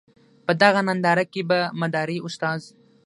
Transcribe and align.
په 0.45 0.53
دغه 0.61 0.81
ننداره 0.87 1.25
کې 1.31 1.41
به 1.49 1.59
مداري 1.81 2.17
استاد. 2.27 2.59